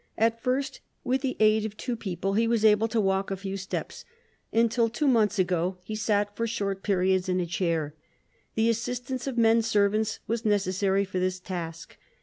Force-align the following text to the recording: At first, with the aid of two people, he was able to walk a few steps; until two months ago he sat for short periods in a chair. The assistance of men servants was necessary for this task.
At 0.17 0.41
first, 0.41 0.79
with 1.03 1.21
the 1.21 1.37
aid 1.39 1.63
of 1.63 1.77
two 1.77 1.95
people, 1.95 2.33
he 2.33 2.47
was 2.47 2.65
able 2.65 2.87
to 2.87 2.99
walk 2.99 3.29
a 3.29 3.37
few 3.37 3.55
steps; 3.55 4.03
until 4.51 4.89
two 4.89 5.07
months 5.07 5.37
ago 5.37 5.77
he 5.83 5.93
sat 5.95 6.35
for 6.35 6.47
short 6.47 6.81
periods 6.81 7.29
in 7.29 7.39
a 7.39 7.45
chair. 7.45 7.93
The 8.55 8.67
assistance 8.67 9.27
of 9.27 9.37
men 9.37 9.61
servants 9.61 10.19
was 10.25 10.43
necessary 10.43 11.05
for 11.05 11.19
this 11.19 11.39
task. 11.39 11.99